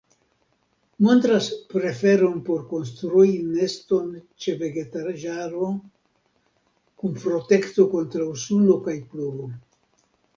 [1.07, 4.07] Montras preferon por konstrui neston
[4.45, 5.67] ĉe vegetaĵaro,
[7.03, 9.51] kun protekto kontraŭ suno kaj pluvo.